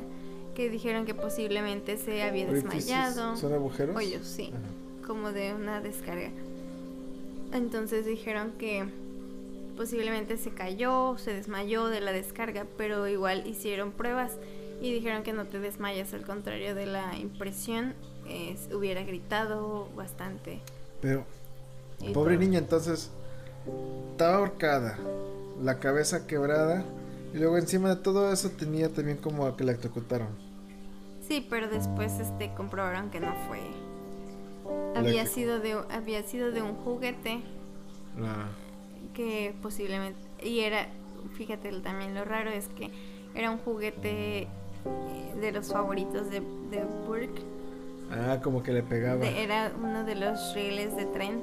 [0.55, 3.37] Que dijeron que posiblemente se había ¿Orificios desmayado.
[3.37, 3.95] ¿Son agujeros?
[3.95, 4.51] Hoyos, sí.
[4.53, 5.07] Ajá.
[5.07, 6.29] como de una descarga.
[7.53, 8.85] Entonces dijeron que
[9.75, 14.33] posiblemente se cayó, se desmayó de la descarga, pero igual hicieron pruebas
[14.81, 17.93] y dijeron que no te desmayas, al contrario de la impresión,
[18.29, 20.59] es- hubiera gritado bastante.
[21.01, 21.23] Pero,
[22.01, 22.45] y pobre todo.
[22.45, 23.09] niña, entonces,
[24.11, 24.97] estaba ahorcada,
[25.63, 26.85] la cabeza quebrada,
[27.33, 30.27] y luego encima de todo eso tenía también como que la electrocutaron.
[31.27, 33.59] Sí, pero después este comprobaron que no fue.
[34.95, 37.41] Había sido de había sido de un juguete
[38.19, 38.47] La-
[39.13, 40.87] que posiblemente y era
[41.37, 42.91] fíjate también lo raro es que
[43.35, 44.47] era un juguete eh,
[45.41, 47.41] de los favoritos de, de Burke
[48.11, 49.19] Ah, como que le pegaba.
[49.21, 51.41] de- era uno de los rieles de tren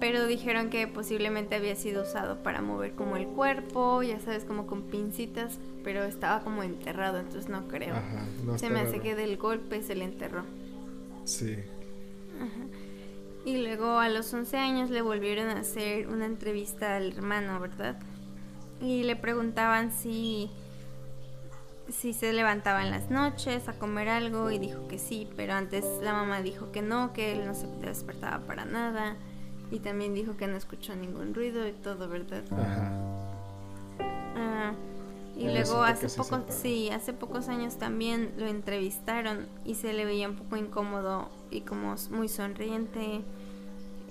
[0.00, 4.66] pero dijeron que posiblemente había sido usado para mover como el cuerpo, ya sabes, como
[4.66, 7.96] con pincitas, pero estaba como enterrado, entonces no creo.
[7.96, 9.02] Ajá, no se me hace raro.
[9.02, 10.44] que del golpe se le enterró.
[11.24, 11.56] Sí.
[13.44, 17.98] Y luego a los 11 años le volvieron a hacer una entrevista al hermano, ¿verdad?
[18.80, 20.50] Y le preguntaban si
[21.88, 25.86] si se levantaba en las noches a comer algo y dijo que sí, pero antes
[26.02, 29.16] la mamá dijo que no, que él no se despertaba para nada
[29.70, 32.42] y también dijo que no escuchó ningún ruido y todo, ¿verdad?
[32.52, 32.92] Ajá.
[34.36, 34.72] Ah,
[35.36, 40.28] y luego hace poco, sí, hace pocos años también lo entrevistaron y se le veía
[40.28, 43.20] un poco incómodo y como muy sonriente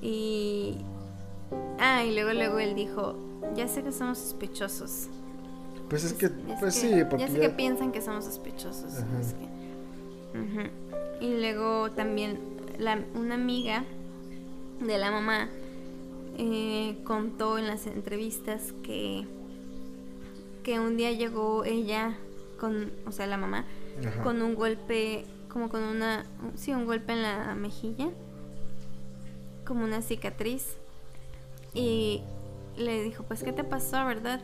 [0.01, 0.77] y
[1.79, 3.15] ah y luego luego él dijo
[3.55, 5.07] ya sé que somos sospechosos
[5.89, 9.19] Pues es que, pues que- sí, porque ya sé que piensan que somos sospechosos Ajá.
[9.19, 12.39] es que- y luego también
[12.79, 13.83] la, una amiga
[14.79, 15.49] de la mamá
[16.37, 19.25] eh, contó en las entrevistas que
[20.63, 22.17] que un día llegó ella
[22.59, 23.65] con o sea la mamá
[24.05, 24.21] Ajá.
[24.23, 28.09] con un golpe como con una sí un golpe en la mejilla
[29.65, 30.75] como una cicatriz
[31.73, 32.21] y
[32.75, 34.41] le dijo pues qué te pasó verdad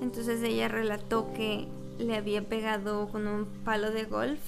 [0.00, 4.40] entonces ella relató que le había pegado con un palo de golf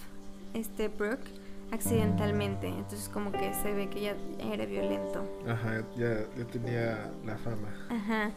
[0.55, 1.29] este Brooke
[1.75, 4.17] accidentalmente entonces como que se ve que ya
[4.53, 7.69] era violento Ajá, ya, ya tenía la fama.
[7.91, 8.31] Ajá.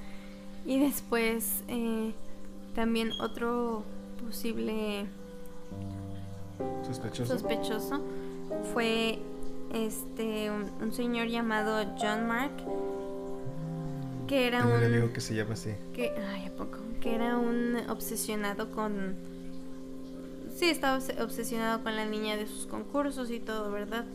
[0.65, 2.13] Y después eh,
[2.75, 3.83] también otro
[4.23, 5.05] posible
[6.85, 7.33] Sospechoso.
[7.37, 8.01] sospechoso
[8.73, 9.19] fue
[9.73, 12.51] este un, un señor llamado John Mark
[14.27, 15.71] que era un amigo que se llama así.
[15.93, 19.15] que ay a poco que era un obsesionado con
[20.57, 24.05] sí estaba obs- obsesionado con la niña de sus concursos y todo verdad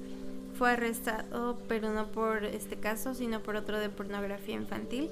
[0.58, 5.08] fue arrestado pero no por este caso sino por otro de pornografía infantil.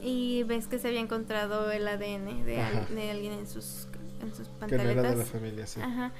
[0.00, 3.88] Y ves que se había encontrado el ADN de, al- de alguien en sus
[4.22, 5.80] en sus Que no era de la familia, sí.
[5.80, 6.12] Ajá.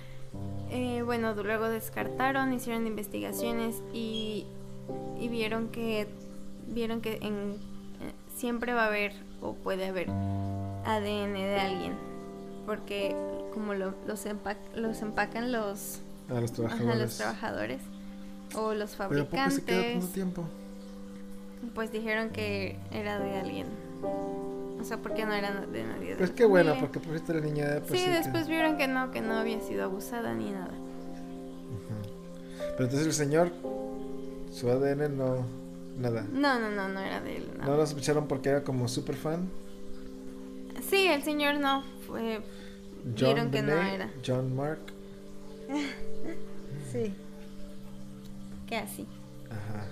[0.71, 4.47] Eh, bueno, luego descartaron, hicieron investigaciones y,
[5.18, 6.07] y vieron que
[6.68, 7.55] vieron que en,
[8.03, 11.94] eh, siempre va a haber o puede haber ADN de alguien
[12.68, 13.16] porque
[13.54, 16.98] como lo- los, empac- los empacan los, A los ajá, trabajadores.
[17.00, 17.81] los trabajadores
[18.54, 20.44] o los Pero ¿a poco se queda fabricantes, tiempo?
[21.74, 23.66] pues dijeron que era de alguien.
[24.78, 26.14] O sea, porque no era de nadie.
[26.16, 27.81] Pues qué bueno, porque por esta la niña.
[27.88, 30.70] Pues, sí, que- después vieron que no, que no había sido abusada ni nada.
[32.76, 33.50] Pero entonces el señor,
[34.52, 35.46] su ADN no.
[35.98, 36.24] Nada.
[36.31, 37.50] No, no, no, no era de él.
[37.59, 37.64] no.
[37.64, 39.48] ¿No lo sospecharon porque era como super fan?
[40.88, 41.83] Sí, el señor no.
[42.09, 42.40] Fue...
[43.05, 44.11] Vieron que no era.
[44.27, 44.81] John Mark.
[46.90, 47.14] Sí.
[48.66, 49.07] Que así.
[49.51, 49.87] Ajá.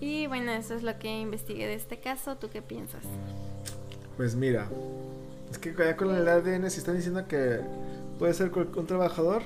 [0.00, 2.36] Y bueno, eso es lo que investigué de este caso.
[2.38, 3.04] ¿Tú qué piensas?
[4.16, 4.68] Pues mira,
[5.48, 7.60] es que ya con el ADN, si están diciendo que
[8.18, 9.42] puede ser un trabajador,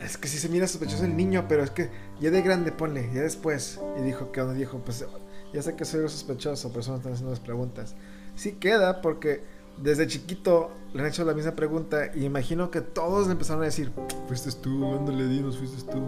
[0.00, 3.08] es que sí se mira sospechoso el niño, pero es que ya de grande ponle,
[3.14, 3.80] ya después.
[3.98, 5.04] Y dijo que donde dijo, pues
[5.52, 7.94] ya sé que soy sospechoso, por eso me están haciendo las preguntas.
[8.34, 9.42] Sí queda porque
[9.82, 13.66] desde chiquito le han hecho la misma pregunta y imagino que todos le empezaron a
[13.66, 13.92] decir,
[14.26, 16.00] fuiste tú, ándale, dinos, fuiste tú.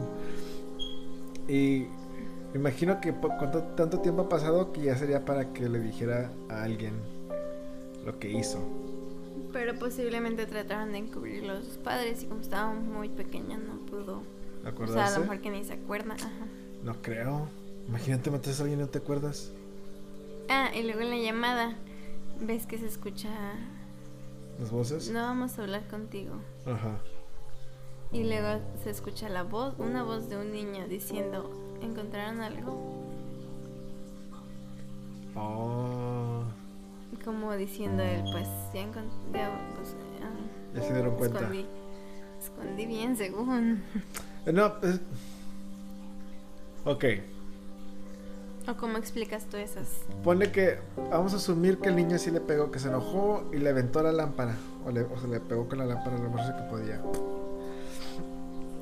[1.49, 1.87] Y
[2.55, 6.63] imagino que cuánto, tanto tiempo ha pasado que ya sería para que le dijera a
[6.65, 6.95] alguien
[8.05, 8.59] lo que hizo.
[9.53, 14.19] Pero posiblemente trataron de encubrirlo a sus padres y como estaba muy pequeña no pudo.
[14.19, 14.23] O
[14.63, 15.15] sea, a ¿Acordarse?
[15.17, 16.15] lo mejor que ni se acuerda.
[16.15, 16.47] Ajá.
[16.85, 17.49] No creo.
[17.89, 19.51] Imagínate matas a alguien y no te acuerdas.
[20.49, 21.77] Ah, y luego en la llamada
[22.41, 23.29] ves que se escucha...
[24.59, 25.11] ¿Las voces?
[25.11, 26.35] No vamos a hablar contigo.
[26.67, 26.99] Ajá.
[28.13, 31.51] Y luego se escucha la voz, una voz de un niño diciendo,
[31.81, 32.77] ¿encontraron algo?
[35.37, 36.43] Oh,
[37.25, 41.39] Como diciendo él, pues ya encontré, pues, ah, ya se dieron cuenta.
[41.39, 41.67] escondí,
[42.43, 43.83] escondí bien según.
[44.47, 45.01] Eh, No, pues...
[46.85, 47.05] Ok.
[48.69, 49.87] ¿O cómo explicas tú esas?
[50.23, 50.79] Pone que
[51.11, 54.03] vamos a asumir que el niño sí le pegó, que se enojó y le aventó
[54.03, 54.55] la lámpara.
[54.87, 57.01] O, le, o se le pegó con la lámpara lo más que podía.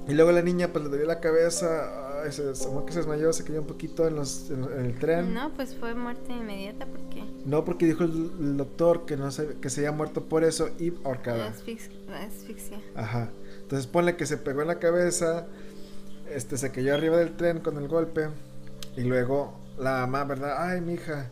[0.08, 3.30] Y luego la niña pues le dio la cabeza, ay, se, como que se desmayó,
[3.32, 5.34] se cayó un poquito en, los, en, en el tren.
[5.34, 9.58] No, pues fue muerte inmediata porque No, porque dijo el, el doctor que no se,
[9.60, 11.50] que se había muerto por eso y ahorcada.
[11.52, 12.80] asfix- la asfixia.
[12.94, 13.28] Ajá.
[13.60, 15.46] Entonces ponle que se pegó en la cabeza,
[16.34, 18.28] este se cayó arriba del tren con el golpe
[18.96, 20.56] y luego la mamá, ¿verdad?
[20.58, 21.30] Ay, mi hija,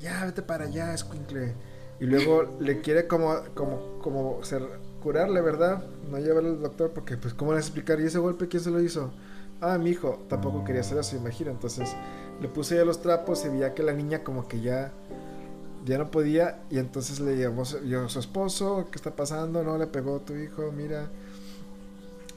[0.00, 1.54] ya vete para allá, escuincle.
[2.00, 4.62] Y luego le quiere como como como ser,
[5.02, 5.82] curarle, ¿verdad?
[6.10, 8.80] No llevarle al doctor porque pues cómo le explicar y ese golpe quién se lo
[8.80, 9.12] hizo?
[9.60, 11.50] Ah, mi hijo tampoco quería hacer eso, imagina.
[11.50, 11.94] Entonces,
[12.40, 14.92] Le puse ya los trapos y veía que la niña como que ya
[15.84, 19.64] ya no podía y entonces le llamó a su esposo, ¿qué está pasando?
[19.64, 21.08] No, le pegó a tu hijo, mira.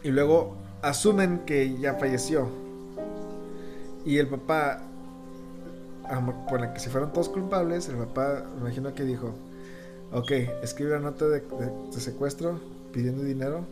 [0.04, 2.48] Y luego asumen que ya falleció.
[4.06, 4.82] Y el papá,
[6.50, 9.34] por la que si fueron todos culpables, el papá me imagino que dijo,
[10.12, 10.32] ok,
[10.64, 12.60] escribe la nota de, de- de secuestro
[12.92, 13.66] pidiendo dinero,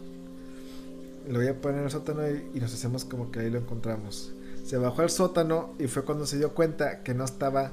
[1.28, 3.60] lo voy a poner en el sótano y, y nos hacemos como que ahí lo
[3.60, 4.32] encontramos.
[4.66, 7.72] Se bajó al sótano y fue cuando se dio cuenta que no estaba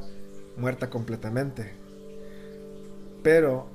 [0.56, 1.72] muerta completamente.
[3.22, 3.66] Pero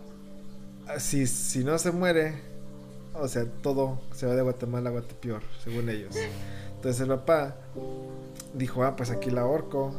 [0.97, 2.35] si, si no se muere,
[3.13, 6.15] o sea, todo se va de Guatemala a Guatepeor, según ellos.
[6.75, 7.55] Entonces el papá
[8.55, 9.93] dijo, ah, pues aquí la ahorco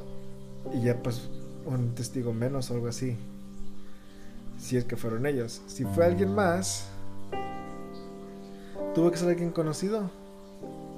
[0.72, 1.28] y ya pues
[1.64, 3.16] un testigo menos o algo así.
[4.58, 5.62] Si es que fueron ellos.
[5.66, 6.88] Si fue alguien más,
[8.94, 10.10] tuvo que ser alguien conocido.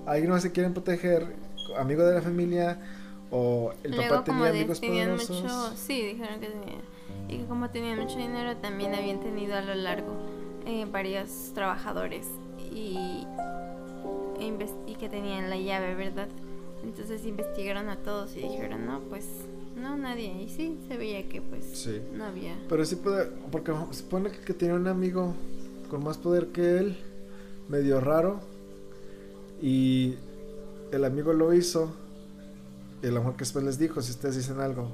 [0.06, 1.34] Alguien más se quieren proteger,
[1.78, 2.78] amigo de la familia
[3.30, 5.42] o el Luego, papá tenía amigos poderosos.
[5.42, 6.80] mucho, sí, dijeron que tenían,
[7.28, 10.12] y que como tenían mucho dinero, también habían tenido a lo largo
[10.66, 12.26] eh, varios trabajadores
[12.58, 13.26] y,
[14.38, 16.28] e y que tenían la llave, ¿verdad?
[16.82, 19.26] Entonces investigaron a todos y dijeron, no, pues,
[19.84, 20.42] no, nadie.
[20.42, 22.00] Y sí, se veía que pues Sí.
[22.14, 22.56] no había.
[22.68, 25.34] Pero sí puede, porque supone que tenía un amigo
[25.90, 26.96] con más poder que él,
[27.68, 28.40] medio raro,
[29.60, 30.14] y
[30.92, 31.92] el amigo lo hizo,
[33.02, 34.88] y a lo mejor que después les dijo, si ustedes dicen algo,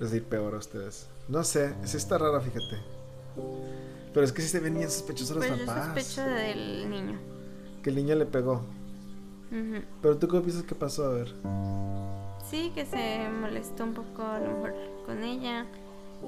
[0.00, 1.06] les ir peor a ustedes.
[1.28, 2.78] No sé, sí está raro, fíjate.
[4.12, 7.18] Pero es que sí se venían sospechosos los Pues yo papás, sospecho del niño.
[7.82, 8.62] que el niño le pegó.
[10.02, 11.34] Pero tú qué piensas que pasó, a ver.
[12.50, 14.74] Sí, que se molestó un poco a lo mejor
[15.06, 15.66] con ella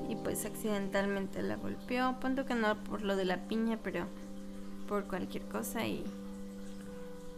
[0.09, 2.15] y pues accidentalmente la golpeó.
[2.21, 4.05] Punto que no por lo de la piña, pero
[4.89, 6.05] por cualquier cosa y...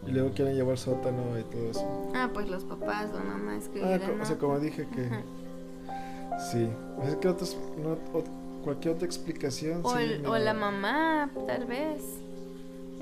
[0.07, 2.11] Y luego quieren llevar sótano y todo eso.
[2.15, 4.17] Ah, pues los papás o mamá Ah, escribieron.
[4.17, 5.05] co- o sea, como dije que...
[5.05, 5.21] Ajá.
[6.51, 6.69] Sí,
[7.03, 8.23] es que otros, no- o-
[8.63, 9.81] cualquier otra explicación.
[9.83, 12.01] O, sí, el- o la mamá, tal vez.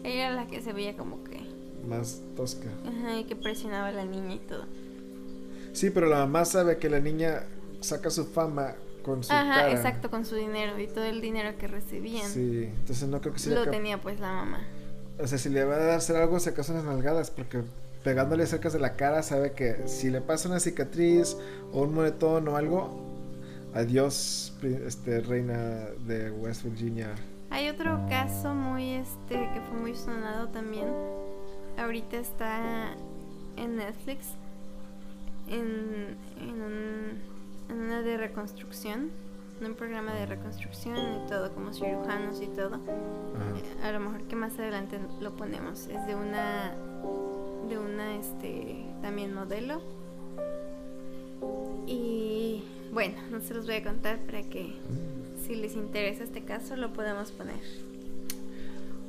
[0.03, 1.39] Ella era la que se veía como que...
[1.87, 2.67] Más tosca.
[2.85, 4.65] Ajá, y que presionaba a la niña y todo.
[5.77, 7.43] Sí, pero la mamá sabe que la niña
[7.81, 8.73] saca su fama
[9.03, 9.71] con su Ajá, cara.
[9.71, 12.27] exacto, con su dinero y todo el dinero que recibían.
[12.27, 14.61] Sí, entonces no creo que se Lo tenía pues la mamá.
[15.19, 17.61] O sea, si le va a hacer algo, se acaso unas nalgadas, porque
[18.03, 21.37] pegándole cerca de la cara sabe que si le pasa una cicatriz
[21.71, 22.99] o un moretón o algo,
[23.75, 27.13] adiós, este, reina de West Virginia.
[27.51, 30.87] Hay otro caso muy este que fue muy sonado también.
[31.77, 32.95] Ahorita está
[33.57, 34.29] en Netflix
[35.47, 37.21] en, en, un,
[37.69, 39.11] en una de reconstrucción,
[39.59, 42.75] en un programa de reconstrucción y todo, como cirujanos y todo.
[42.75, 43.87] Ajá.
[43.87, 45.87] A lo mejor que más adelante lo ponemos.
[45.87, 46.73] Es de una
[47.67, 49.81] de una este también modelo.
[51.85, 54.75] Y bueno, no se los voy a contar para que
[55.45, 57.59] si les interesa este caso lo podemos poner.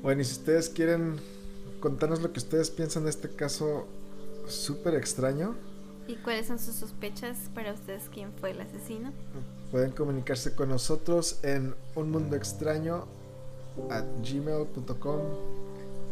[0.03, 1.17] Bueno, y si ustedes quieren
[1.81, 3.87] contarnos lo que ustedes piensan de este caso
[4.47, 5.55] súper extraño,
[6.09, 9.13] ¿Y cuáles son sus sospechas para ustedes quién fue el asesino?
[9.71, 13.05] pueden comunicarse con nosotros en un mundo extraño
[13.91, 15.21] at gmail.com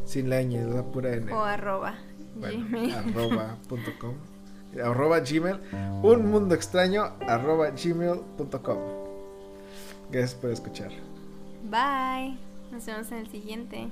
[0.04, 1.32] sin la ñ, la pura n.
[1.32, 1.94] O arroba
[2.34, 2.94] Bueno, gmail.
[2.94, 4.14] arroba punto com.
[4.84, 5.58] arroba gmail
[6.02, 8.78] un mundo extraño arroba gmail.com
[10.10, 10.90] gracias por escuchar
[11.70, 12.36] Bye.
[12.70, 13.88] Nos vemos en el siguiente.